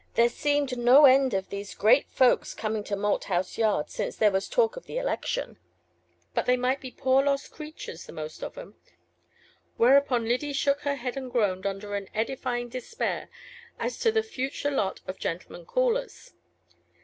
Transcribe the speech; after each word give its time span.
There 0.15 0.29
seemed 0.29 0.79
no 0.79 1.05
end 1.05 1.35
of 1.35 1.49
these 1.49 1.75
great 1.75 2.09
folks 2.09 2.55
coming 2.55 2.83
to 2.85 2.95
Malthouse 2.95 3.59
Yard 3.59 3.91
since 3.91 4.15
there 4.15 4.31
was 4.31 4.49
talk 4.49 4.75
of 4.75 4.85
the 4.87 4.97
election; 4.97 5.59
but 6.33 6.47
they 6.47 6.57
might 6.57 6.81
be 6.81 6.89
poor 6.89 7.23
lost 7.23 7.51
creatures 7.51 8.07
the 8.07 8.11
most 8.11 8.41
of 8.43 8.57
'em." 8.57 8.73
Whereupon 9.77 10.25
Lyddy 10.27 10.53
shook 10.53 10.79
her 10.81 10.95
head 10.95 11.17
and 11.17 11.31
groaned, 11.31 11.67
under 11.67 11.93
an 11.93 12.07
edifying 12.15 12.69
despair 12.69 13.29
as 13.77 13.99
to 13.99 14.11
the 14.11 14.23
future 14.23 14.71
lot 14.71 15.01
of 15.05 15.19
gentlemen 15.19 15.67
callers. 15.67 16.33